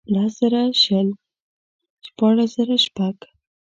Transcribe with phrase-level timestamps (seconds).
[0.13, 1.07] لس زره شل،
[2.05, 3.15] شپاړس زره شپږ.